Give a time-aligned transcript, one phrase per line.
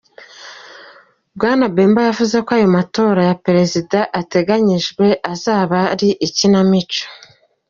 [1.35, 7.01] Bwana Bemba yavuze ko aya matora ya perezida ateganyijwe azaba ari "ikinamico.